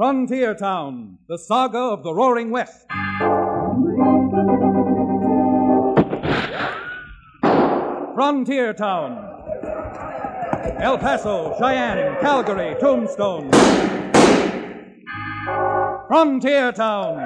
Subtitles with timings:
[0.00, 2.86] Frontier Town, the saga of the Roaring West.
[8.14, 9.18] Frontier Town.
[10.80, 13.50] El Paso, Cheyenne, Calgary, Tombstone.
[16.08, 17.18] Frontier Town.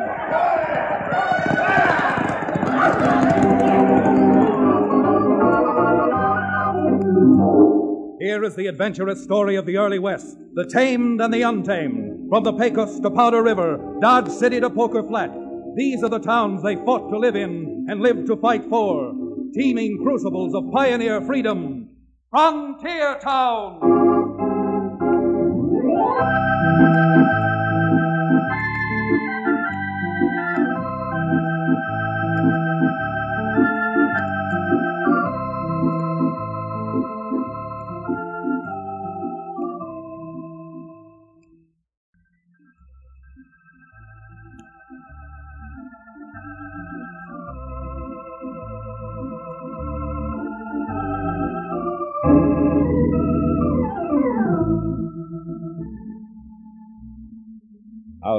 [8.18, 12.03] Here is the adventurous story of the early West, the tamed and the untamed.
[12.34, 15.30] From the Pecos to Powder River, Dodge City to Poker Flat.
[15.76, 19.14] These are the towns they fought to live in and lived to fight for.
[19.54, 21.90] Teeming crucibles of pioneer freedom.
[22.32, 23.78] Frontier Town!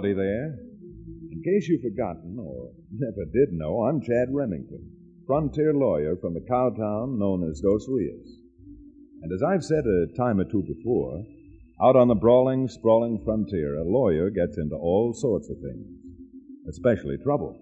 [0.01, 0.59] There.
[1.31, 4.91] In case you've forgotten or never did know, I'm Chad Remington,
[5.25, 8.27] frontier lawyer from the cow town known as Dos Rios.
[9.21, 11.23] And as I've said a time or two before,
[11.81, 15.87] out on the brawling, sprawling frontier, a lawyer gets into all sorts of things,
[16.67, 17.57] especially trouble.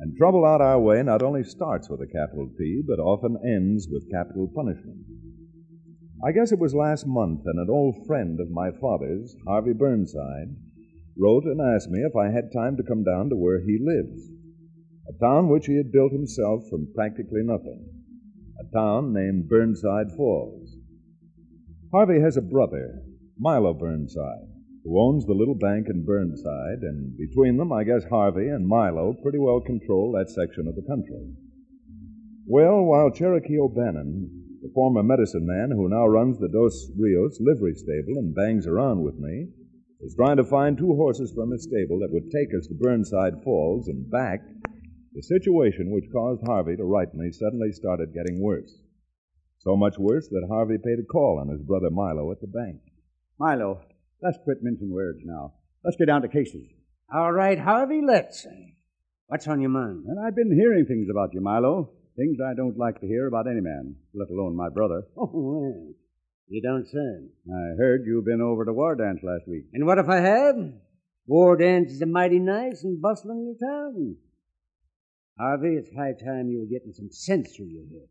[0.00, 3.86] And trouble out our way not only starts with a capital T, but often ends
[3.88, 4.98] with capital punishment.
[6.26, 10.56] I guess it was last month that an old friend of my father's, Harvey Burnside,
[11.16, 14.30] wrote and asked me if I had time to come down to where he lives,
[15.08, 17.84] a town which he had built himself from practically nothing,
[18.58, 20.76] a town named Burnside Falls.
[21.92, 23.02] Harvey has a brother,
[23.38, 24.48] Milo Burnside,
[24.84, 29.14] who owns the little bank in Burnside, and between them, I guess Harvey and Milo
[29.22, 31.34] pretty well control that section of the country.
[32.46, 37.74] Well, while Cherokee O'Bannon, the former medicine man who now runs the Dos Rios livery
[37.74, 39.48] stable and bangs around with me,
[40.00, 43.42] was trying to find two horses from his stable that would take us to Burnside
[43.42, 44.40] Falls and back,
[45.14, 48.72] the situation which caused Harvey to write me suddenly started getting worse.
[49.58, 52.80] So much worse that Harvey paid a call on his brother Milo at the bank.
[53.38, 53.80] Milo,
[54.22, 55.54] let's quit mincing words now.
[55.82, 56.66] Let's get down to cases.
[57.12, 58.46] All right, Harvey, let's.
[59.26, 60.04] What's on your mind?
[60.06, 61.90] And I've been hearing things about you, Milo.
[62.16, 65.02] Things I don't like to hear about any man, let alone my brother.
[65.16, 65.94] Oh, well,
[66.48, 67.28] you don't say.
[67.52, 69.64] I heard you've been over to War Dance last week.
[69.72, 70.56] And what if I have?
[71.26, 74.16] War Dance is a mighty nice and bustling little town.
[75.38, 78.08] Harvey, it's high time you were getting some sense through your head.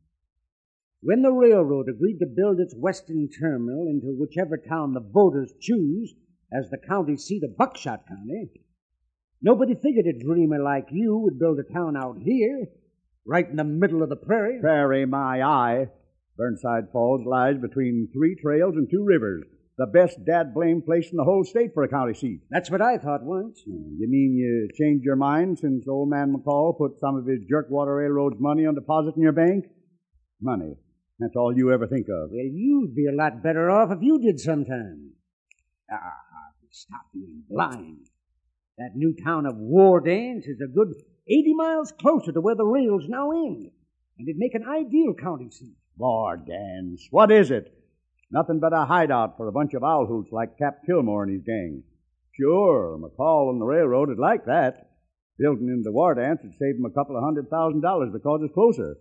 [1.02, 6.14] When the railroad agreed to build its western terminal into whichever town the voters choose
[6.52, 8.52] as the county seat of Buckshot County,
[9.42, 12.68] nobody figured a dreamer like you would build a town out here,
[13.26, 14.60] right in the middle of the prairie.
[14.60, 15.88] Prairie, my eye.
[16.38, 19.44] Burnside Falls lies between three trails and two rivers.
[19.78, 22.42] The best dad blame place in the whole state for a county seat.
[22.50, 23.62] That's what I thought once.
[23.66, 27.98] You mean you changed your mind since old man McCall put some of his Jerkwater
[27.98, 29.66] Railroad's money on deposit in your bank?
[30.42, 30.76] Money.
[31.20, 32.30] That's all you ever think of.
[32.30, 35.12] Well, you'd be a lot better off if you did sometime.
[35.92, 38.08] Ah, Harvey, stop being blind.
[38.78, 40.94] That new town of War Dance is a good
[41.28, 43.72] 80 miles closer to where the rails now end,
[44.18, 45.78] and it'd make an ideal county seat.
[46.00, 47.08] Dance.
[47.12, 47.74] What is it?
[48.32, 51.44] Nothing but a hideout for a bunch of owl hoots like Cap Kilmore and his
[51.44, 51.84] gang.
[52.32, 54.90] Sure, McCall and the railroad would like that.
[55.38, 58.54] Building into War Dance would save them a couple of hundred thousand dollars because it's
[58.54, 58.98] closer.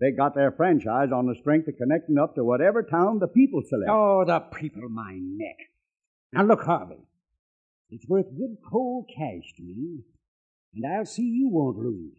[0.00, 3.62] They got their franchise on the strength of connecting up to whatever town the people
[3.68, 3.90] select.
[3.90, 5.56] Oh, the people, my neck.
[6.32, 7.02] Now look, Harvey.
[7.90, 10.00] It's worth good cold cash to me,
[10.74, 12.18] and I'll see you won't lose.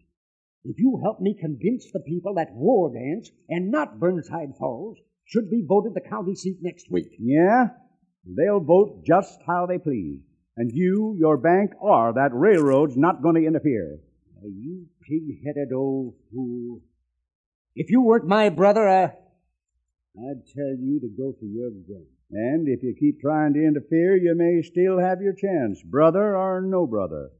[0.64, 5.50] If you help me convince the people that War Dance and not Burnside Falls should
[5.50, 7.16] be voted the county seat next week.
[7.18, 7.68] Yeah?
[8.26, 10.20] They'll vote just how they please.
[10.56, 14.00] And you, your bank, or that railroad's not going to interfere.
[14.42, 16.80] Oh, you pig-headed old fool.
[17.74, 22.04] If you weren't my brother, I, I'd tell you to go for your gun.
[22.32, 26.60] And if you keep trying to interfere, you may still have your chance, brother or
[26.60, 27.30] no brother.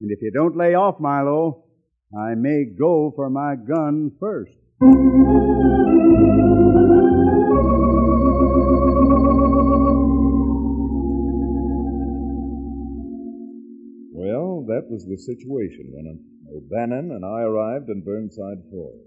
[0.00, 1.65] And if you don't lay off, Milo,
[2.14, 4.52] I may go for my gun first.
[14.12, 16.24] Well, that was the situation when
[16.54, 19.00] O'Bannon and I arrived in Burnside Falls.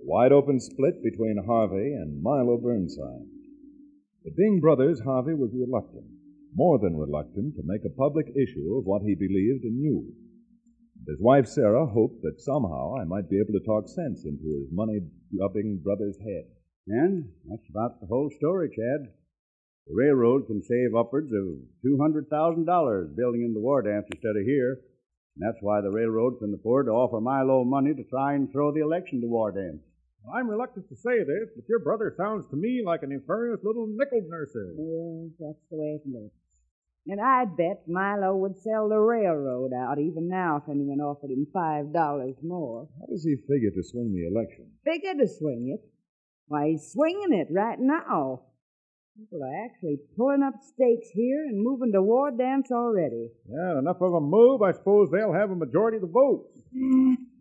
[0.00, 3.28] A wide open split between Harvey and Milo Burnside.
[4.24, 6.06] The being brothers, Harvey was reluctant.
[6.54, 10.12] more than reluctant to make a public issue of what he believed and knew.
[10.96, 14.44] And his wife Sarah hoped that somehow I might be able to talk sense into
[14.44, 15.00] his money
[15.36, 16.46] grubbing brother's head.
[16.88, 19.12] And that's about the whole story, Chad.
[19.86, 21.44] The railroad can save upwards of
[21.84, 24.80] $200,000 building in the war dance instead of here.
[25.36, 28.72] And that's why the railroad can afford to offer Milo money to try and throw
[28.72, 29.82] the election to war dance.
[30.32, 33.86] I'm reluctant to say this, but your brother sounds to me like an inferior little
[33.86, 34.72] nickel nurser.
[34.72, 36.34] Yes, that's the way it looks.
[37.06, 41.46] And I bet Milo would sell the railroad out even now if anyone offered him
[41.52, 42.88] five dollars more.
[42.98, 44.70] How does he figure to swing the election?
[44.84, 45.84] Figure to swing it?
[46.46, 48.42] Why, he's swinging it right now.
[49.16, 53.28] People are actually pulling up stakes here and moving to war dance already.
[53.48, 56.58] Yeah, enough of them move, I suppose they'll have a majority of the votes.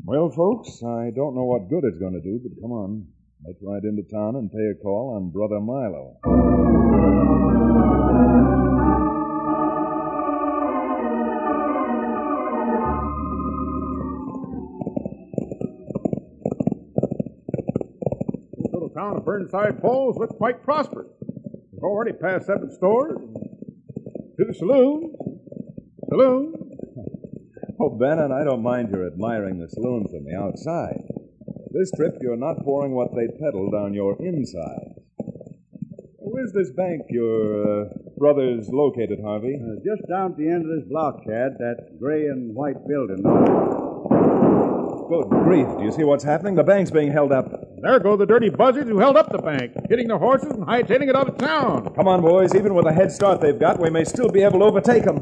[0.05, 3.07] Well, folks, I don't know what good it's going to do, but come on.
[3.47, 6.82] Let's ride into town and pay a call on Brother Milo.
[19.03, 21.09] This little town of Burnside Falls looks quite prosperous.
[21.71, 23.17] We've already passed seven stores,
[24.37, 25.13] two saloons,
[26.09, 26.55] saloons.
[27.81, 31.01] Oh, Bannon, I don't mind your admiring the saloon from the outside.
[31.71, 34.95] This trip, you're not pouring what they peddle down your inside.
[36.19, 39.59] Where's this bank your uh, brother's located, Harvey?
[39.59, 43.21] Uh, just down at the end of this block, Chad, that gray and white building.
[45.09, 45.67] Good grief.
[45.77, 46.55] Do you see what's happening?
[46.55, 47.62] The bank's being held up.
[47.83, 51.09] There go the dirty buzzards who held up the bank, getting their horses and hightailing
[51.09, 51.93] it out of town.
[51.93, 52.55] Come on, boys.
[52.55, 55.17] Even with the head start they've got, we may still be able to overtake them.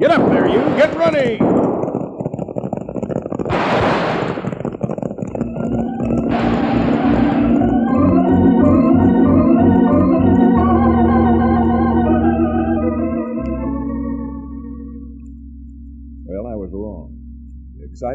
[0.00, 0.60] Get up there, you!
[0.78, 1.51] Get running!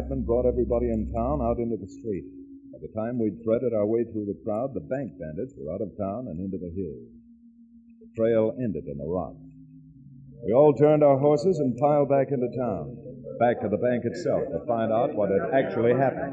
[0.08, 2.24] The excitement brought everybody in town out into the street.
[2.72, 5.84] By the time we'd threaded our way through the crowd, the bank bandits were out
[5.84, 7.12] of town and into the hills.
[8.00, 9.36] The trail ended in a rock.
[10.46, 12.96] We all turned our horses and piled back into town,
[13.38, 16.32] back to the bank itself to find out what had actually happened.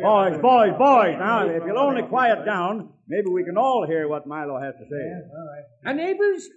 [0.00, 4.26] Boys, boys, boys, now, if you'll only quiet down, maybe we can all hear what
[4.26, 5.04] Milo has to say.
[5.84, 6.48] Now, neighbors,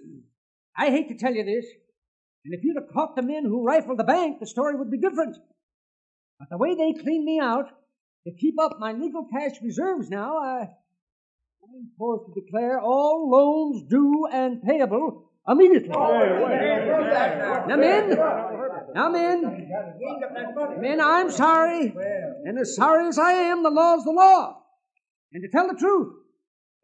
[0.72, 1.66] I hate to tell you this,
[2.46, 4.96] and if you'd have caught the men who rifled the bank, the story would be
[4.96, 5.36] different.
[6.40, 7.68] But the way they cleaned me out,
[8.26, 10.70] to keep up my legal cash reserves now, I,
[11.62, 15.90] I'm forced to declare all loans due and payable immediately.
[15.90, 18.10] Now, men,
[18.94, 19.70] now, men,
[20.78, 21.94] men, I'm sorry,
[22.44, 24.62] and as sorry as I am, the law's the law.
[25.34, 26.14] And to tell the truth,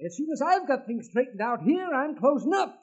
[0.04, 2.78] as soon as I've got things straightened out here, I'm closing up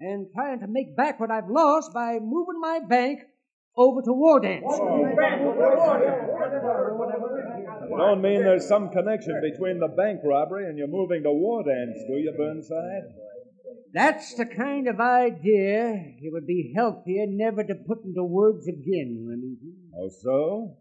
[0.00, 3.20] and trying to make back what I've lost by moving my bank
[3.76, 4.64] over to War Dance.
[7.88, 11.62] You don't mean there's some connection between the bank robbery and your moving to war
[11.64, 13.04] dance, do you, Burnside?
[13.92, 19.24] That's the kind of idea it would be healthier never to put into words again,
[19.28, 19.90] Remington.
[19.96, 20.78] Oh, so?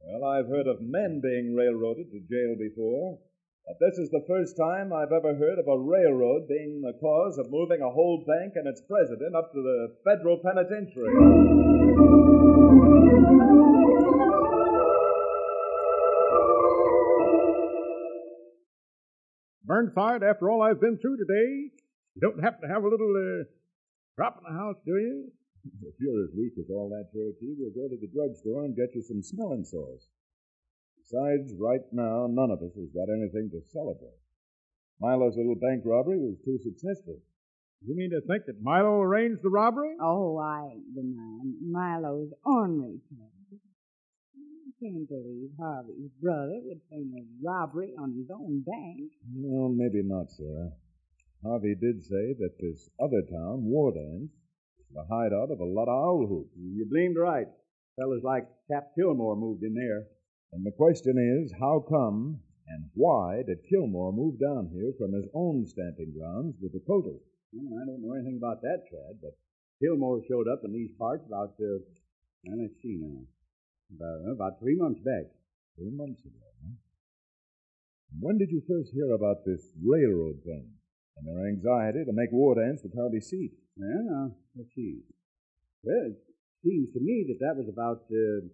[0.00, 3.18] Well, I've heard of men being railroaded to jail before,
[3.66, 7.36] but this is the first time I've ever heard of a railroad being the cause
[7.38, 11.85] of moving a whole bank and its president up to the federal penitentiary.
[19.76, 21.68] Burnside, after all I've been through today,
[22.16, 23.44] you don't happen to have a little uh,
[24.16, 25.28] drop in the house, do you?
[25.84, 28.96] If you're as weak as all that, Cherokee, we'll go to the drugstore and get
[28.96, 30.08] you some smelling salts.
[30.96, 34.16] Besides, right now, none of us has got anything to celebrate.
[34.96, 37.20] Milo's little bank robbery was too successful.
[37.84, 39.92] You mean to think that Milo arranged the robbery?
[40.00, 42.96] Oh, I ain't denying Milo's ornery.
[43.12, 43.35] Chad.
[44.76, 49.10] I can't believe Harvey's brother would plan a robbery on his own bank.
[49.34, 50.72] Well, maybe not, Sarah.
[51.42, 54.32] Harvey did say that this other town, War Dance,
[54.78, 56.56] is the hideout of a lot of owl hoops.
[56.58, 57.48] You blamed right.
[57.96, 60.08] Fellas like Cap Kilmore moved in there.
[60.52, 65.26] And the question is, how come and why did Kilmore move down here from his
[65.32, 67.22] own stamping grounds, with the Dakotas?
[67.52, 69.38] Well, I don't know anything about that, Chad, but
[69.80, 71.80] Kilmore showed up in these parts about, uh,
[72.44, 73.24] well, let's see now,
[73.94, 75.30] about, about three months back.
[75.76, 76.72] Three months ago, huh?
[78.20, 80.72] When did you first hear about this railroad thing
[81.18, 83.52] and their anxiety to make War Dance the county seat?
[83.76, 85.04] Well, now, let's see.
[85.84, 86.16] Well, it
[86.64, 88.48] seems to me that that was about, uh,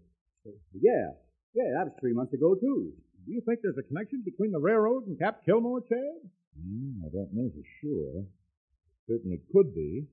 [0.75, 1.15] yeah,
[1.55, 2.93] yeah, that was three months ago, too.
[3.25, 6.27] Do you think there's a connection between the railroad and Cap Kilmore, Chad?
[6.59, 8.27] Hmm, I don't know for sure.
[9.07, 10.07] Certainly could be.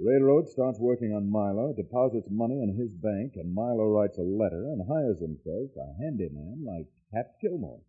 [0.00, 4.64] Railroad starts working on Milo, deposits money in his bank, and Milo writes a letter
[4.72, 7.80] and hires himself a handyman like Cap Kilmore.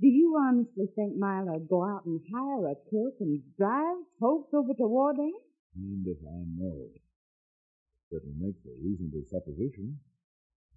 [0.00, 4.74] Do you honestly think Milo'd go out and hire a cook and drive folks over
[4.74, 5.34] to War Dance?
[5.76, 6.88] And if I know.
[8.10, 9.98] Certainly makes a reasonable supposition.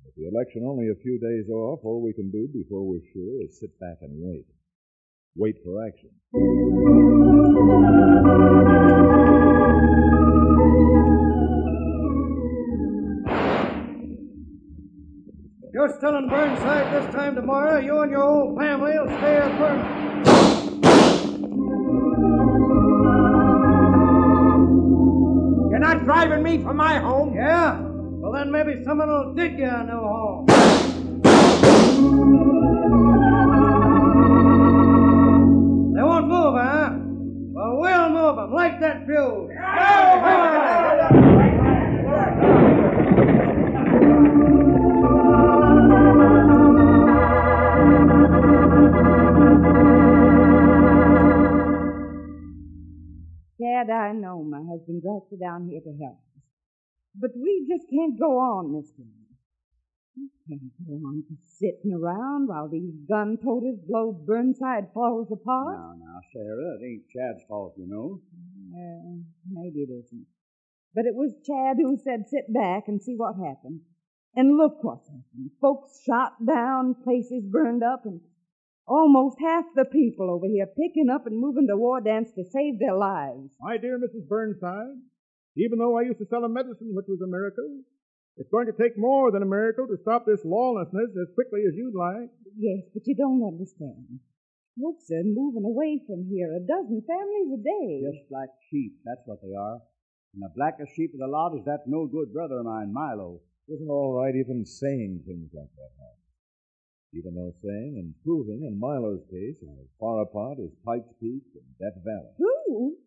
[0.05, 3.41] With the election only a few days off, all we can do before we're sure
[3.41, 4.45] is sit back and wait.
[5.35, 7.14] Wait for action.
[16.05, 17.79] In Burnside this time tomorrow.
[17.79, 20.05] You and your old family will stay at Burnside.
[25.71, 27.33] You're not driving me from my home.
[27.33, 27.79] Yeah?
[27.81, 30.45] Well, then maybe someone will dig you a new home.
[35.95, 36.91] They won't move, huh?
[37.51, 38.53] Well, we'll move them.
[38.53, 40.75] like that fuse.
[53.85, 56.43] Chad, I know my husband brought you down here to help us.
[57.15, 59.05] But we just can't go on this way.
[60.17, 65.77] We can't go on just sitting around while these gun toters blow Burnside Falls apart.
[65.77, 68.21] Now, now, Sarah, it ain't Chad's fault, you know.
[68.71, 70.25] Uh, maybe it isn't.
[70.93, 73.81] But it was Chad who said sit back and see what happened.
[74.35, 75.51] And look what's happened.
[75.61, 78.19] Folks shot down, places burned up, and
[78.87, 82.79] almost half the people over here picking up and moving to War Dance to save
[82.79, 83.55] their lives.
[83.59, 84.27] My dear Mrs.
[84.27, 85.01] Burnside,
[85.57, 87.81] even though I used to sell a medicine which was a miracle,
[88.37, 91.75] it's going to take more than a miracle to stop this lawlessness as quickly as
[91.75, 92.29] you'd like.
[92.57, 94.19] Yes, but you don't understand.
[94.75, 98.03] Folks are moving away from here, a dozen families a day.
[98.11, 99.79] Just like sheep, that's what they are.
[100.35, 103.39] And the blackest sheep of the lot is that no good brother of mine, Milo.
[103.71, 106.25] Isn't all right even saying things like that, Hans?
[107.15, 111.48] Even though saying and proving in Milo's case are as far apart as Pikes Peak
[111.55, 112.36] and Death Valley.
[112.36, 113.00] Prove?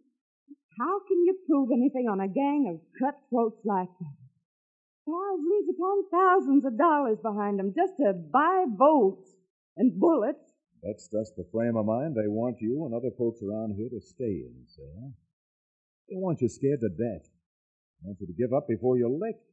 [0.80, 4.18] How can you prove anything on a gang of cutthroats like that?
[5.04, 9.28] Thousands upon thousands of dollars behind them just to buy votes
[9.76, 10.56] and bullets.
[10.82, 14.00] That's just the frame of mind they want you and other folks around here to
[14.00, 15.12] stay in, Sarah.
[16.08, 17.28] They want you scared to death.
[18.00, 19.44] They want you to give up before you're licked.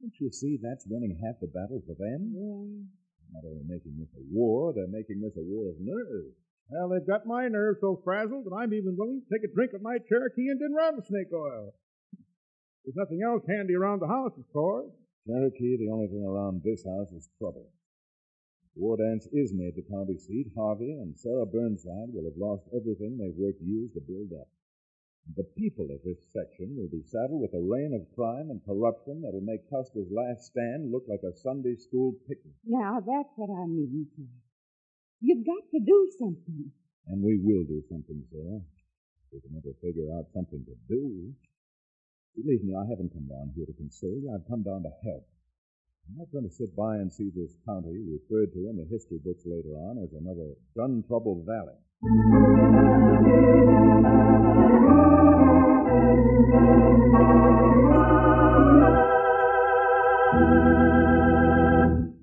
[0.00, 2.32] Don't you see that's winning half the battle for them?
[2.32, 3.07] Yeah.
[3.32, 6.34] Not only making this a war, they're making this a war of nerves.
[6.70, 9.72] Well, they've got my nerves so frazzled that I'm even willing to take a drink
[9.72, 11.72] of my Cherokee Indian rattlesnake oil.
[12.84, 14.92] There's nothing else handy around the house, of course.
[15.26, 17.68] Cherokee, the only thing around this house is trouble.
[18.64, 22.64] If War Dance is made the county seat, Harvey and Sarah Burnside will have lost
[22.74, 24.48] everything they've worked years to build up.
[25.36, 29.22] The people of this section will be saddled with a reign of crime and corruption
[29.22, 32.54] that'll make Custer's last stand look like a Sunday school picnic.
[32.64, 34.28] Now that's what I mean, Chad.
[35.20, 36.72] You've got to do something.
[37.08, 38.60] And we will do something, Sarah.
[39.32, 41.34] We can ever figure out something to do.
[42.36, 44.32] Believe me, I haven't come down here to console you.
[44.32, 45.26] I've come down to help.
[46.08, 49.18] I'm not going to sit by and see this county referred to in the history
[49.22, 51.76] books later on as another gun trouble valley.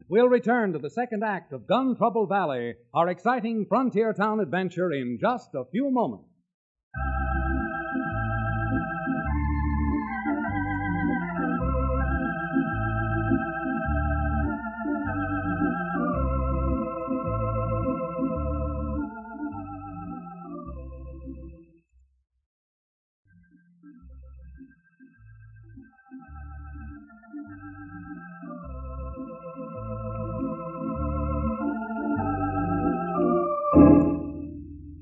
[0.07, 4.93] We'll return to the second act of Gun Trouble Valley, our exciting frontier town adventure,
[4.93, 6.29] in just a few moments.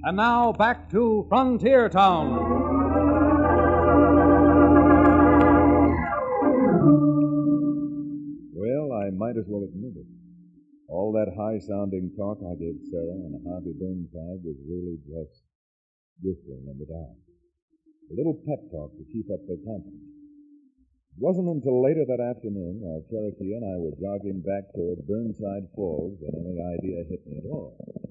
[0.05, 2.35] And now back to Frontier Town.
[8.51, 10.07] Well, I might as well admit it.
[10.91, 15.39] All that high sounding talk I gave Sarah and Harvey Burnside was really just
[16.19, 17.15] whistling in the dark.
[18.11, 20.03] A little pep talk to keep up their confidence.
[21.15, 25.71] It wasn't until later that afternoon, while Cherokee and I were jogging back toward Burnside
[25.79, 28.02] Falls, that any idea hit me at all.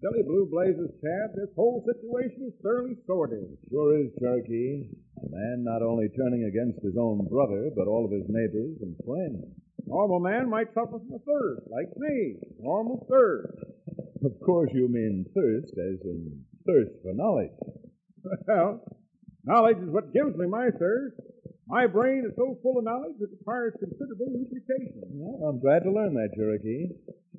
[0.00, 1.36] Silly blue blazes, Chad.
[1.36, 3.44] This whole situation is thoroughly sordid.
[3.68, 4.88] Sure is, Cherokee.
[5.20, 8.96] A man not only turning against his own brother, but all of his neighbors and
[9.04, 9.44] friends.
[9.84, 12.36] Normal man might suffer from a thirst, like me.
[12.60, 13.52] Normal thirst.
[14.24, 17.52] Of course, you mean thirst, as in thirst for knowledge.
[18.48, 18.80] Well,
[19.44, 21.16] knowledge is what gives me my thirst.
[21.68, 25.02] My brain is so full of knowledge it requires considerable lubrication.
[25.12, 26.88] Well, I'm glad to learn that, Cherokee.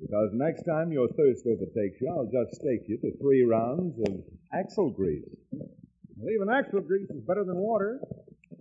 [0.02, 4.24] Because next time your thirst overtakes you, I'll just stake you to three rounds of
[4.52, 5.24] axle grease.
[5.52, 8.00] Well, even axle grease is better than water.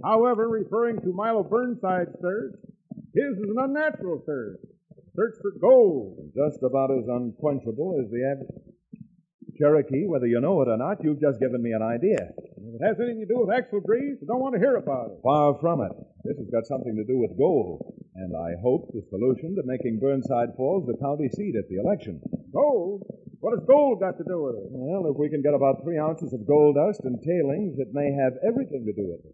[0.03, 2.57] However, referring to Milo Burnside's thirst,
[3.13, 4.63] his is an unnatural thirst.
[5.15, 6.31] Search for gold.
[6.35, 8.71] Just about as unquenchable as the average.
[9.57, 12.31] Cherokee, whether you know it or not, you've just given me an idea.
[12.37, 15.11] If it has anything to do with axle grease, I don't want to hear about
[15.11, 15.19] it.
[15.23, 15.91] Far from it.
[16.23, 18.00] This has got something to do with gold.
[18.21, 22.21] And I hope the solution to making Burnside Falls the county seat at the election.
[22.53, 23.01] Gold?
[23.39, 24.69] What has gold got to do with it?
[24.69, 28.13] Well, if we can get about three ounces of gold dust and tailings, it may
[28.13, 29.33] have everything to do with it.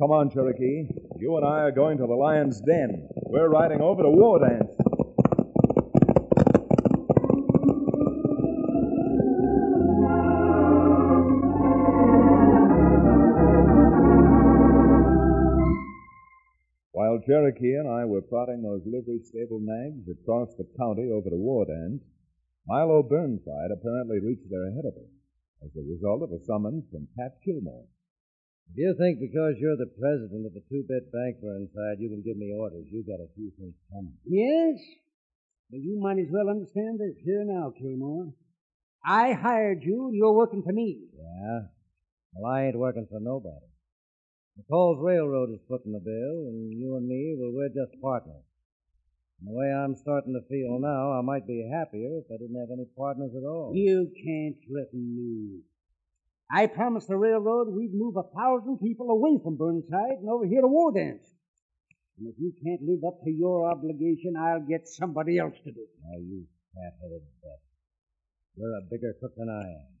[0.00, 0.88] Come on, Cherokee.
[1.20, 3.06] You and I are going to the lion's den.
[3.28, 4.40] We're riding over to War
[17.26, 21.66] Cherokee and I were prodding those livery stable nags across the county over to War
[21.66, 22.02] Dance,
[22.66, 25.10] Milo Burnside apparently reached there ahead of us
[25.66, 27.86] as a result of a summons from Cap Kilmore.
[28.74, 32.36] Do you think because you're the president of the two-bit bank, Burnside, you can give
[32.36, 32.86] me orders?
[32.90, 34.14] You got a few things coming.
[34.26, 34.78] Yes?
[35.70, 38.32] Well, you might as well understand this here now, Kilmore.
[39.04, 41.06] I hired you, and you're working for me.
[41.14, 41.70] Yeah?
[42.34, 43.66] Well, I ain't working for nobody.
[44.56, 48.42] McCall's Railroad is footing the bill, and you and me, well, we're just partners.
[49.40, 52.56] And the way I'm starting to feel now, I might be happier if I didn't
[52.56, 53.72] have any partners at all.
[53.74, 55.60] You can't threaten me.
[56.50, 60.62] I promised the railroad we'd move a thousand people away from Burnside and over here
[60.62, 61.26] to War Dance.
[62.18, 65.84] And if you can't live up to your obligation, I'll get somebody else to do
[65.84, 65.92] it.
[66.00, 67.60] Now, you fat-headed bet.
[68.56, 69.95] You're a bigger crook than I am.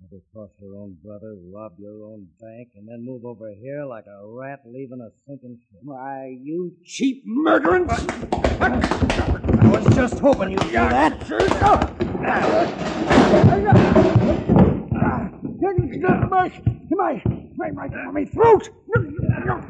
[0.00, 4.06] Never cross your own brother, rob your own bank, and then move over here like
[4.06, 5.80] a rat leaving a sinking ship.
[5.82, 7.88] Why, you cheap murdering...
[7.90, 11.28] I was just hoping you'd do that.
[16.30, 16.50] My,
[16.90, 17.22] my,
[17.56, 18.70] my, my, my throat!
[18.88, 19.62] You're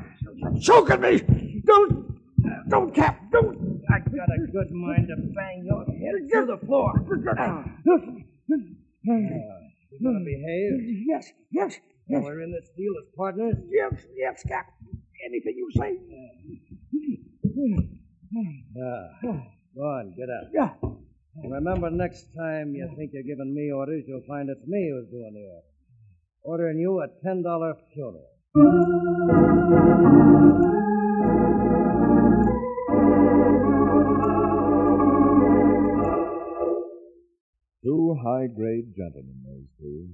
[0.61, 1.63] choking me!
[1.67, 2.19] Don't,
[2.69, 3.83] don't, Cap, don't!
[3.91, 6.93] I got a good mind to bang your head through the floor.
[10.03, 10.73] Gonna behave?
[11.07, 13.55] Yes, yes, yes, We're in this deal as partners.
[13.71, 14.67] yes, yes, Cap.
[15.25, 15.93] Anything you say.
[18.77, 19.09] Ah,
[19.77, 20.51] go on, get up.
[20.53, 20.73] Yeah.
[21.49, 25.33] Remember, next time you think you're giving me orders, you'll find it's me who's doing
[25.35, 25.67] the order.
[26.45, 28.29] Ordering you a ten dollar funeral.
[37.83, 40.07] Two high grade gentlemen, those two.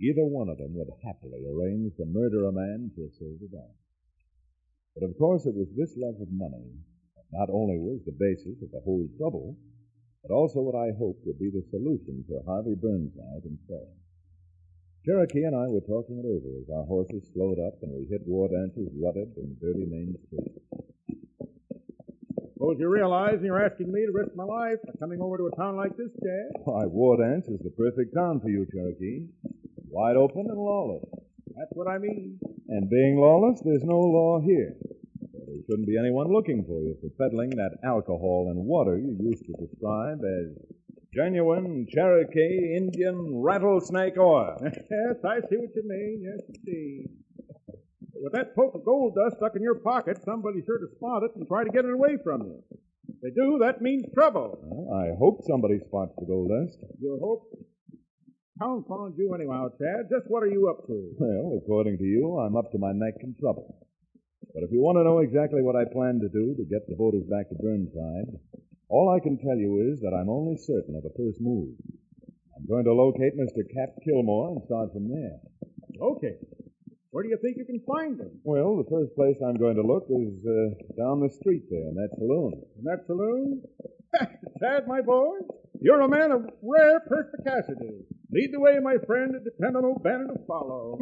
[0.00, 3.74] Either one of them would happily arrange to murder a man for a silver dollar.
[4.94, 6.70] But of course, it was this love of money
[7.16, 9.58] that not only was the basis of the whole trouble,
[10.22, 13.90] but also what I hoped would be the solution for Harvey Burnside himself.
[15.04, 18.22] Cherokee and I were talking it over as our horses slowed up and we hit
[18.24, 20.62] War Dance's rutted and dirty main street.
[22.64, 25.54] Suppose you realize you're asking me to risk my life by coming over to a
[25.54, 26.64] town like this, Chad.
[26.64, 29.26] Why, War Dance is the perfect town for you, Cherokee.
[29.90, 31.04] Wide open and lawless.
[31.58, 32.38] That's what I mean.
[32.70, 34.72] And being lawless, there's no law here.
[34.80, 39.44] There shouldn't be anyone looking for you for peddling that alcohol and water you used
[39.44, 40.56] to describe as
[41.12, 44.56] genuine Cherokee Indian rattlesnake oil.
[44.64, 46.22] Yes, I see what you mean.
[46.24, 47.10] Yes, indeed.
[48.22, 51.32] With that poke of gold dust stuck in your pocket, somebody's sure to spot it
[51.34, 52.62] and try to get it away from you.
[53.08, 54.58] If they do, that means trouble.
[54.62, 56.78] Well, I hope somebody spots the gold dust.
[57.00, 57.50] You hope.
[58.60, 60.06] Town found you anyhow, Chad.
[60.08, 60.96] Just what are you up to?
[61.18, 63.82] Well, according to you, I'm up to my neck in trouble.
[64.54, 66.94] But if you want to know exactly what I plan to do to get the
[66.94, 68.30] voters back to Burnside,
[68.88, 71.74] all I can tell you is that I'm only certain of the first move.
[72.54, 73.66] I'm going to locate Mr.
[73.66, 75.42] Cap Kilmore and start from there.
[75.98, 76.38] Okay.
[77.14, 78.40] Where do you think you can find them?
[78.42, 81.94] Well, the first place I'm going to look is uh, down the street there in
[81.94, 82.60] that saloon.
[82.76, 83.62] In that saloon?
[84.60, 85.38] Chad, my boy,
[85.80, 88.02] you're a man of rare perspicacity.
[88.32, 90.98] Lead the way, my friend, and depend on O'Bannon to follow.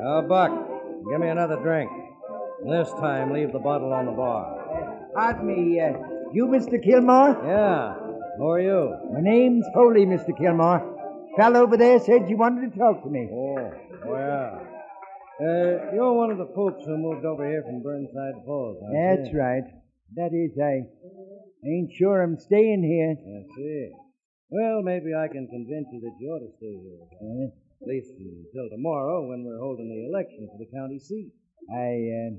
[0.00, 0.50] Oh, Buck,
[1.10, 2.07] give me another drink.
[2.64, 5.10] This time, leave the bottle on the bar.
[5.14, 5.92] Pardon me, uh,
[6.32, 6.82] You Mr.
[6.82, 7.38] Kilmore?
[7.46, 7.94] Yeah.
[8.38, 8.94] Who are you?
[9.12, 10.36] My name's Foley, Mr.
[10.36, 10.82] Kilmore.
[11.36, 13.28] Fellow over there said you wanted to talk to me.
[13.30, 13.70] Oh,
[14.10, 14.58] yeah.
[15.40, 19.32] Uh, you're one of the folks who moved over here from Burnside Falls, aren't That's
[19.32, 19.38] you?
[19.38, 19.62] right.
[20.16, 20.82] That is, I
[21.68, 23.14] ain't sure I'm staying here.
[23.14, 23.90] I see.
[24.50, 27.06] Well, maybe I can convince you that you ought to stay here.
[27.22, 31.30] Uh, At least until tomorrow when we're holding the election for the county seat.
[31.68, 32.32] I, uh,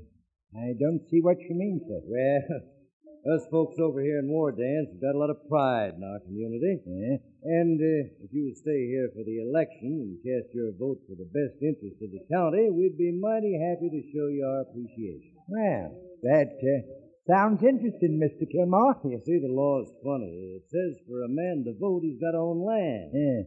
[0.58, 2.02] I don't see what you mean, sir.
[2.02, 2.60] Well,
[3.36, 6.20] us folks over here in War Dance have got a lot of pride in our
[6.26, 6.82] community.
[6.82, 7.20] Yeah?
[7.62, 11.14] And uh, if you would stay here for the election and cast your vote for
[11.14, 15.36] the best interest of the county, we'd be mighty happy to show you our appreciation.
[15.46, 15.94] Well,
[16.26, 16.80] that uh,
[17.28, 18.50] sounds interesting, Mr.
[18.50, 18.98] Kilmore.
[19.04, 20.58] You see, the law's funny.
[20.58, 23.14] It says for a man to vote, he's got to own land.
[23.14, 23.46] Yeah.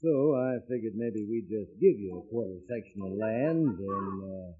[0.00, 4.50] So I figured maybe we'd just give you a quarter section of land and, uh,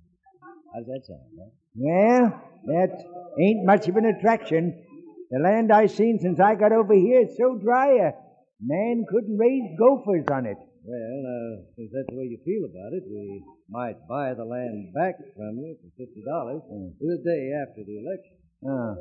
[0.74, 1.50] how's that sound, huh?
[1.76, 2.92] Well, that
[3.40, 4.84] ain't much of an attraction.
[5.30, 8.12] The land I seen since I got over here is so dry a
[8.60, 10.58] man couldn't raise gophers on it.
[10.82, 14.92] Well, uh, since that's the way you feel about it, we might buy the land
[14.94, 16.62] back from you for fifty dollars
[16.98, 18.36] the day after the election.
[18.66, 18.96] Oh.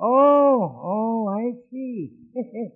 [0.00, 2.12] Oh, oh, I see.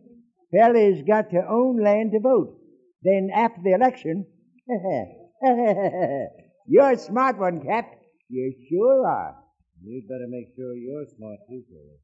[0.53, 2.59] Fellas got to own land to vote.
[3.03, 4.27] Then after the election,
[6.67, 7.87] you're a smart one, Cap.
[8.33, 9.37] You sure are.
[9.85, 12.01] You'd better make sure you're smart too, fella.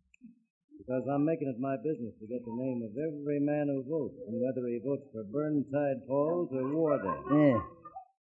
[0.77, 4.21] Because I'm making it my business to get the name of every man who votes,
[4.29, 7.33] and whether he votes for Burnside Falls or War Dance.
[7.33, 7.65] Yeah.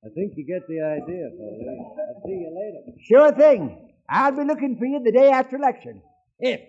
[0.03, 1.55] I think you get the idea, fella.
[1.55, 2.99] I'll see you later.
[2.99, 3.95] Sure thing.
[4.09, 6.01] I'll be looking for you the day after election.
[6.37, 6.59] If.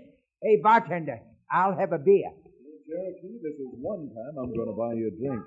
[0.40, 1.18] Hey, bartender,
[1.50, 2.30] I'll have a beer.
[2.86, 5.42] Cherokee, this is one time I'm going to buy you a drink.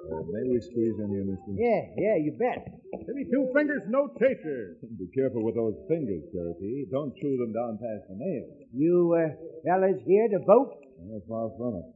[0.00, 1.52] Uh, may we squeeze in here, mister?
[1.60, 2.64] Yeah, yeah, you bet.
[3.04, 4.80] Maybe two fingers, no chaser.
[4.96, 6.88] Be careful with those fingers, Cherokee.
[6.90, 8.64] Don't chew them down past the nails.
[8.72, 9.28] You uh,
[9.64, 10.72] fellas here to vote?
[10.96, 11.88] Well, far from it.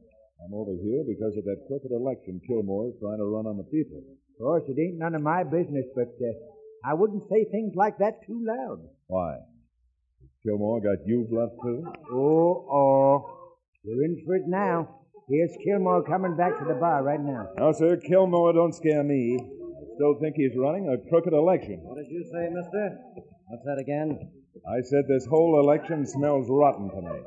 [0.45, 4.03] I'm over here because of that crooked election Kilmore's trying to run on the people.
[4.05, 6.33] Of course, it ain't none of my business, but uh,
[6.85, 8.85] I wouldn't say things like that too loud.
[9.07, 9.37] Why?
[10.45, 11.87] Kilmore got you bluffed too?
[12.13, 13.17] Oh, oh.
[13.83, 15.04] You're in for it now.
[15.27, 17.49] Here's Kilmore coming back to the bar right now.
[17.57, 17.97] No, sir.
[17.97, 19.39] Kilmore don't scare me.
[19.41, 21.81] I still think he's running a crooked election.
[21.81, 22.93] What did you say, mister?
[23.49, 24.21] What's that again?
[24.69, 27.17] I said this whole election smells rotten to me.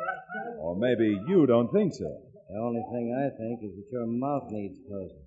[0.63, 2.07] Or maybe you don't think so.
[2.49, 5.27] The only thing I think is that your mouth needs closing.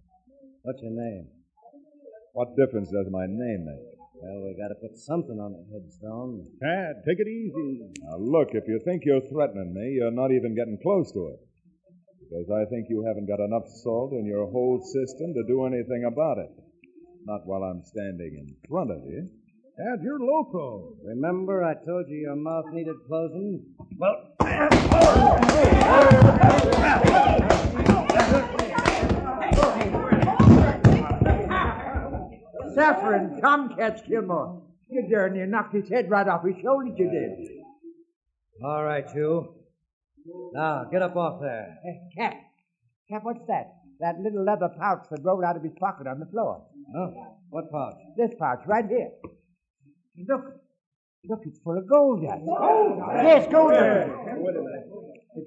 [0.63, 1.27] What's your name?
[2.33, 3.99] What difference does my name make?
[4.15, 6.47] Well, we gotta put something on the headstone.
[6.63, 7.91] Chad, take it easy.
[7.99, 11.39] Now, look, if you think you're threatening me, you're not even getting close to it.
[12.31, 16.05] Because I think you haven't got enough salt in your whole system to do anything
[16.07, 16.49] about it.
[17.25, 19.27] Not while I'm standing in front of you.
[19.75, 20.95] Chad, you're loco.
[21.03, 23.65] Remember I told you your mouth needed closing?
[23.97, 24.31] Well,
[32.73, 34.63] Saffron, come catch Kilmore.
[34.89, 38.63] You darn near knocked his head right off his shoulders, you did.
[38.63, 39.60] all right, you.
[40.53, 41.77] Now, get up off there.
[41.85, 42.33] Eh, Cap,
[43.09, 43.73] Cap, what's that?
[43.99, 46.65] That little leather pouch that rolled out of his pocket on the floor.
[46.95, 47.09] Huh?
[47.49, 47.95] What pouch?
[48.17, 49.09] This pouch, right here.
[50.27, 50.41] Look,
[51.25, 52.41] look, it's full of gold dust.
[53.23, 54.09] Yes, gold dust.
[54.09, 54.87] Wait a minute.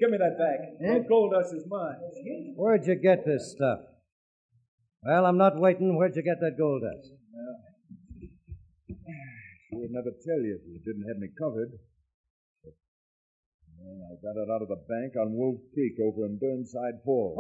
[0.01, 0.59] Give me that back.
[0.81, 1.97] That gold dust is mine.
[2.57, 3.81] Where'd you get this stuff?
[5.03, 5.97] Well, I'm not waiting.
[5.97, 7.13] Where'd you get that gold dust?
[8.89, 11.73] She would never tell you if you didn't have me covered.
[13.85, 17.37] Well, I got it out of the bank on Wolf Creek over in Burnside Falls.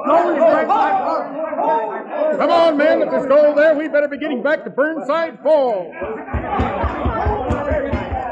[2.39, 3.01] Come on, men.
[3.01, 5.95] If there's gold there, we better be getting back to Burnside Falls.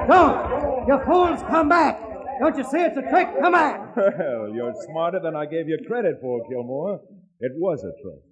[0.09, 0.89] Don't!
[0.89, 2.01] You fools, come back!
[2.41, 3.29] Don't you see it's a trick?
[3.41, 3.97] Come back!
[3.97, 7.01] Well, you're smarter than I gave you credit for, Kilmore.
[7.41, 8.23] It was a trick.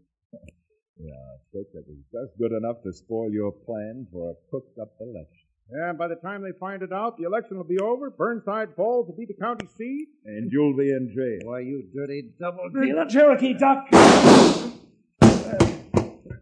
[0.98, 4.78] Yeah, a trick that was just good enough to spoil your plan for a cooked
[4.78, 5.39] up election.
[5.72, 8.10] And by the time they find it out, the election will be over.
[8.10, 10.08] Burnside Falls will be the county seat.
[10.24, 11.38] And you'll be in jail.
[11.48, 13.06] Why, you dirty double dealer.
[13.06, 13.86] Cherokee Duck!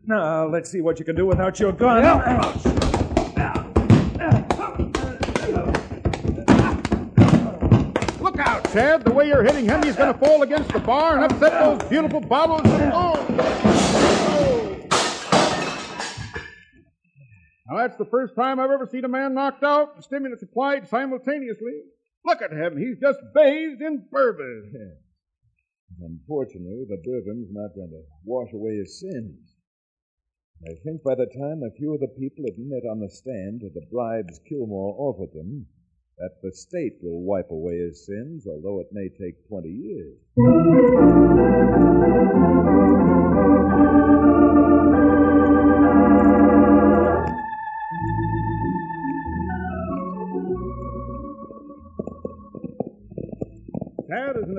[0.07, 2.03] Now, let's see what you can do without your gun.
[8.19, 9.05] Look out, Chad.
[9.05, 11.87] The way you're hitting him, he's going to fall against the bar and upset those
[11.91, 13.39] beautiful bottles of
[17.89, 21.81] that's the first time I've ever seen a man knocked out and stimulants applied simultaneously.
[22.23, 22.77] Look at him.
[22.77, 24.99] He's just bathed in bourbon.
[25.99, 29.55] Unfortunately, the bourbon's not going to wash away his sins.
[30.67, 33.71] I think by the time a few of the people admit on the stand to
[33.73, 35.67] the bribes Kilmore offered them,
[36.19, 40.19] that the state will wipe away his sins, although it may take 20 years.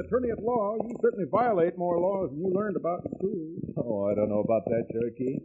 [0.10, 3.46] Attorney at law, you certainly violate more laws than you learned about in school.
[3.78, 5.38] Oh, I don't know about that, Cherokee.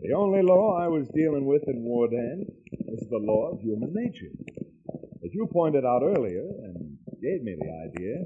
[0.00, 2.50] The only law I was dealing with in War Dance
[2.86, 4.30] was the law of human nature.
[5.24, 8.22] As you pointed out earlier and gave me the idea,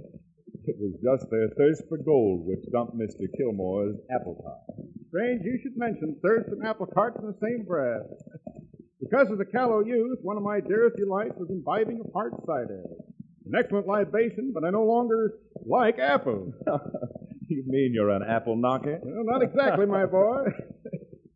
[0.67, 3.25] it was just their thirst for gold which dumped Mr.
[3.39, 4.85] Kilmore's apple cart.
[5.09, 8.05] Strange you should mention thirst and apple carts in the same breath.
[9.01, 12.85] Because of the callow youth, one of my dearest delights was imbibing of hard cider.
[13.49, 16.53] An excellent libation, but I no longer like apples.
[17.49, 19.01] you mean you're an apple knocker?
[19.03, 20.53] Well, not exactly, my boy.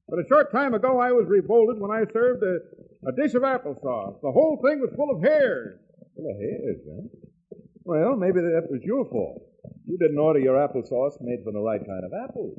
[0.08, 3.42] but a short time ago, I was revolted when I served a, a dish of
[3.42, 4.20] applesauce.
[4.20, 5.80] The whole thing was full of hairs.
[6.14, 7.56] Full of hairs, huh?
[7.84, 9.42] Well, maybe that was your fault.
[9.86, 12.58] You didn't order your applesauce made from the right kind of apples.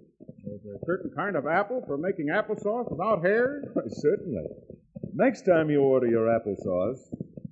[0.50, 3.66] Is there a certain kind of apple for making applesauce without hairs?
[4.02, 4.50] Certainly.
[5.14, 6.98] Next time you order your applesauce,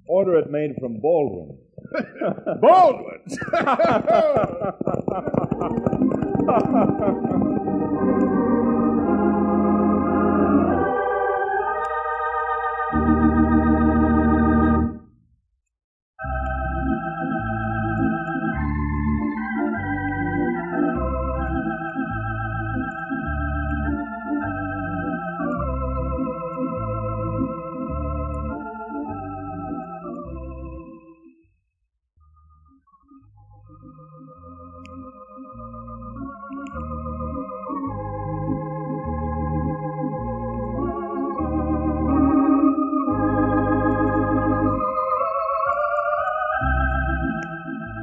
[0.07, 1.57] order it made from Baldwin.
[2.61, 3.37] Baldwin's!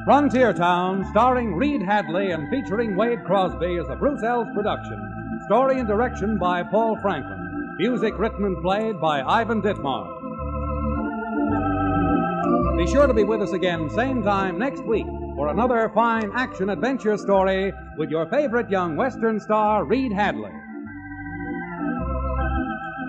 [0.09, 4.99] Frontier Town, starring Reed Hadley and featuring Wade Crosby, is a Bruce Eells production.
[5.45, 7.77] Story and direction by Paul Franklin.
[7.77, 10.09] Music written and played by Ivan Ditmars.
[12.79, 15.05] Be sure to be with us again, same time next week,
[15.37, 20.53] for another fine action adventure story with your favorite young Western star, Reed Hadley.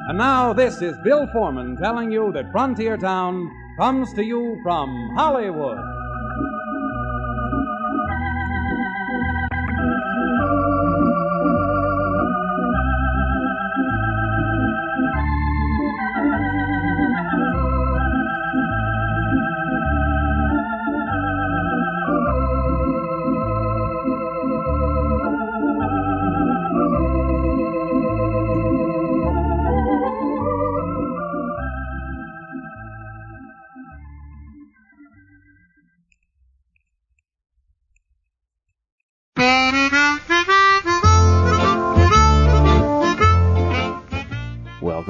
[0.10, 4.90] And now, this is Bill Foreman telling you that Frontier Town comes to you from
[5.16, 5.99] Hollywood.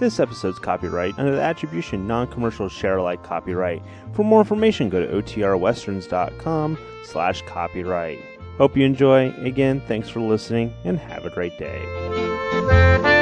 [0.00, 3.82] This episode's copyright under the attribution non-commercial share alike copyright.
[4.14, 8.18] For more information, go to otrwesterns.com slash copyright.
[8.56, 9.30] Hope you enjoy.
[9.42, 13.19] Again, thanks for listening and have a great day.